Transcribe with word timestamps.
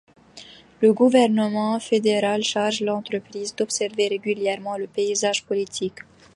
Le 0.81 0.93
gouvernement 0.93 1.79
fédéral 1.79 2.41
charge 2.43 2.81
l'entreprise 2.81 3.55
d'observer 3.55 4.07
régulièrement 4.07 4.75
le 4.75 4.87
paysage 4.87 5.45
politique. 5.45 5.99